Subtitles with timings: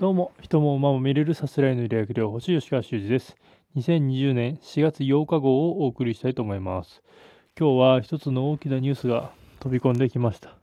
[0.00, 3.36] どうも、人も馬も見れるさすらいの理学療法士吉川修司です。
[3.76, 7.02] 2020年4月8日号をお送りしたいと思います。
[7.56, 10.56] 今日は一つの大きなニュースが飛び込んできました。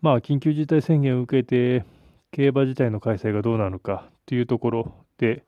[0.00, 1.84] まあ、緊急事態宣言を受けて、
[2.30, 5.44] 競馬自体の開催がどうなのかというところで、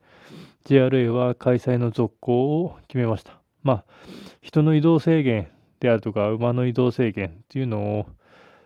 [0.66, 3.40] JRA は開催の続行を決めました。
[3.62, 3.84] まあ、
[4.42, 8.06] 人の移動制限であるとか、馬の移動制限っていうのを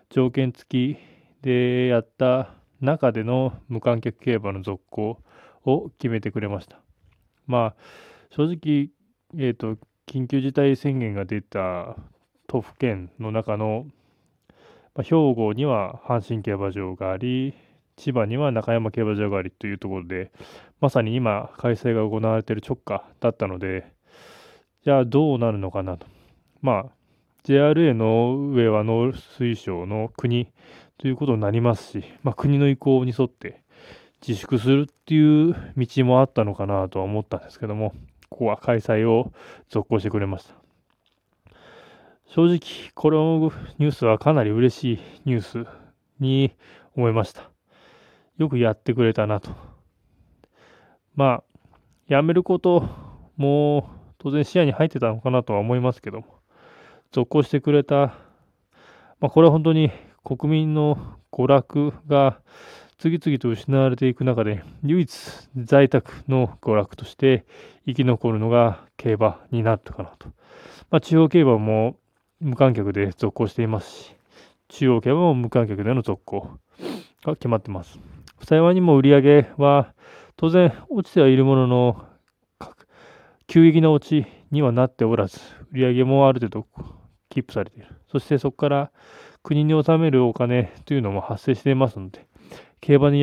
[0.08, 0.98] 条件付き
[1.42, 5.18] でやった中での無観客競馬の続行
[5.64, 6.80] を決めてくれました。
[7.46, 7.74] まあ、
[8.30, 8.90] 正直、
[9.38, 11.96] えっ、と、緊急事態宣言が出た
[12.48, 13.86] 都府県の中の、
[14.94, 17.54] まあ、兵庫には阪神競馬場があり、
[17.96, 20.32] 千葉には中山競馬場がありというところで、
[20.80, 23.92] まさに今、開催が行われている直下だったので、
[24.84, 26.06] じゃあどうなるのかなと。
[26.60, 26.92] まあ、
[27.44, 30.48] JRA の上は農水省の国
[30.98, 33.62] ということになりますし、まあ、国の意向に沿って
[34.26, 37.92] 自粛するっていう道もあったのかなとは思ったんですけども、
[38.28, 39.32] ここは開催を
[39.68, 40.54] 続行してくれました。
[42.26, 42.60] 正直、
[42.94, 45.66] このニュースはかなり嬉しいニュース
[46.18, 46.52] に
[46.96, 47.50] 思いました。
[48.38, 49.50] よくやってくれたなと。
[51.14, 51.44] まあ、
[52.06, 52.88] やめること
[53.36, 56.26] も当然視野に入ってたのかなとは思いますけども、
[57.10, 58.14] 続行してくれた、
[59.20, 59.90] まあ、これは本当に
[60.24, 62.40] 国民の娯楽が
[62.98, 65.12] 次々と失われていく中で、唯一
[65.56, 67.44] 在宅の娯楽として
[67.86, 70.28] 生き残るのが競馬になったかなと。
[70.90, 71.96] まあ、中央競馬も
[72.38, 74.14] 無観客で続行していますし、
[74.68, 76.48] 中央競馬も無観客での続行
[77.24, 77.98] が決まってます。
[78.44, 79.94] 幸いにも売り上げは
[80.36, 82.04] 当然落ちてはいるものの、
[83.48, 85.40] 急激な落ちにはなっておらず、
[85.72, 86.66] 売り上げもある程度
[87.28, 87.88] キープされている。
[88.12, 88.92] そしてそこから
[89.42, 92.26] 国に納めるお金というのも発生していますので、
[92.80, 93.22] 競馬に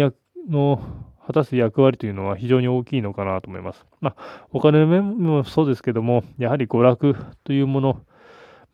[0.49, 0.81] の
[1.25, 3.85] 果たす役割というのは非常に大きいのかなと思います。
[4.01, 8.01] まあ、お金の面もそうですけども、やはり娯楽というもの、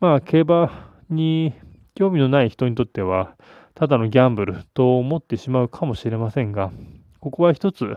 [0.00, 1.52] まあ、競馬に
[1.94, 3.36] 興味のない人にとっては、
[3.74, 6.72] ただのギャンブルと思ってしまうかもしれませんが、
[7.20, 7.96] ここは一つ、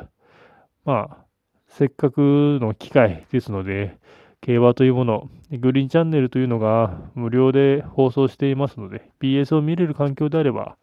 [0.83, 1.25] まあ、
[1.69, 3.97] せっかくの機会ですので、
[4.41, 10.77] 競馬というもの、グリーンチャンネルというのが無料で放送していますので、BS を見れる環境であれば、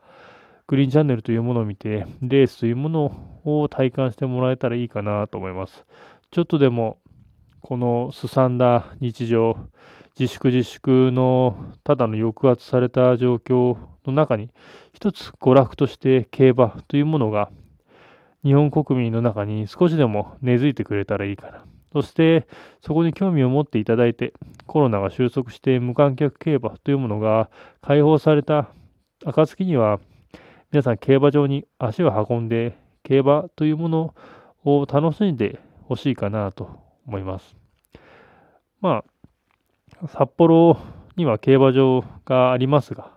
[0.67, 5.87] グリーンチャンネルというものを見て、レースというものを体感してもらえたらいいかなと思います。
[6.31, 6.99] ちょっとでも、
[7.61, 9.57] このすさんだ日常、
[10.19, 14.51] 自粛自粛のただの抑圧された状況の中に、
[14.93, 17.51] 一つ娯楽として競馬というものが
[18.47, 21.65] 日本国民の中に少しでも根付いてくれたらいいかな。
[21.97, 22.47] そして、
[22.83, 24.35] そこに興味を持っていただいて、
[24.67, 27.49] コロナが収束して無観客競馬というものが
[27.81, 28.69] 解放された
[29.25, 29.99] 暁には、
[30.73, 34.15] 皆さん競馬場に足を運んで、競馬というもの
[34.63, 36.69] を楽しんでほしいかなと
[37.07, 37.57] 思います。
[38.83, 39.03] ま
[40.03, 40.77] あ、札幌
[41.17, 43.11] には競馬場がありますが、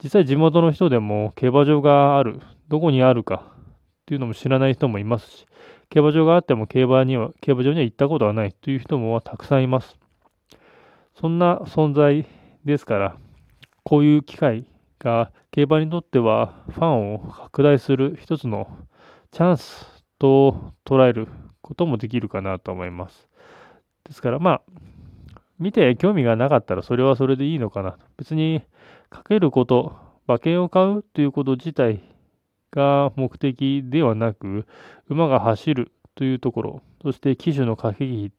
[0.00, 2.38] 実際地元の人でも競馬場がある、
[2.68, 5.46] どこにあるかっていうのも知らない人もいますし、
[5.90, 9.96] 競馬場があっても競馬には、競馬場には行ったことはないという人もたくさんいます。
[11.14, 12.26] そんな存在
[12.64, 13.16] ですから、
[13.84, 14.66] こういう機会
[14.98, 18.68] が競馬にとってはファンを拡大する一つの
[19.30, 21.28] チャンスと捉える
[21.62, 23.28] こともできるかなと思います。
[24.04, 24.62] ですからまあ、
[25.58, 27.96] 見て興味がなかったらそれはそれでいいのかな。
[28.16, 28.62] 別に
[29.08, 32.02] かけること、馬券を買うということ自体
[32.70, 34.66] が目的ではなく、
[35.08, 38.32] 馬が走るというところ、そして騎手の駆け引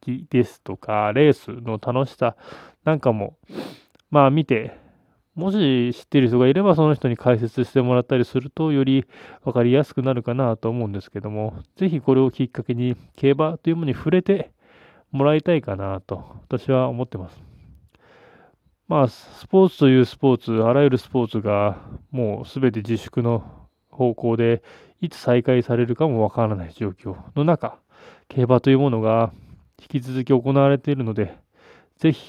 [0.00, 2.36] きですとか、レースの楽しさ
[2.84, 3.38] なんかも、
[4.10, 4.78] まあ見て、
[5.34, 9.04] もし知っている人がいればその人に解説してもらったりすると、より
[9.44, 14.50] 分かりやすくなるかなと思うんですけども、ぜひこれをきっかけに競馬というものに触れて
[15.10, 17.38] もらいたいかなと、私は思ってます。
[18.88, 21.76] まあ、スポーツというスポーツ、あらゆるスポーツが
[22.16, 23.44] もうすべて自粛の
[23.90, 24.62] 方向で、
[25.02, 27.78] いつ再開されるかもわからない状況の中、
[28.28, 29.32] 競馬というものが
[29.78, 31.36] 引き続き行われているので、
[31.98, 32.24] ぜひ、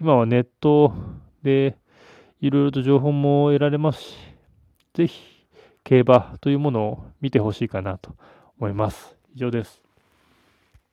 [0.00, 0.94] 今はネット
[1.42, 1.76] で
[2.40, 4.16] いろいろと情報も得られますし、
[4.94, 5.46] ぜひ、
[5.84, 8.16] 競馬というものを見てほしいかなと
[8.58, 9.18] 思います。
[9.34, 9.85] 以上です。